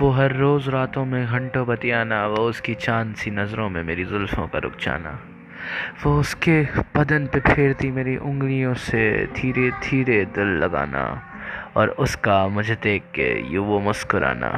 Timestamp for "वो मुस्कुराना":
13.66-14.50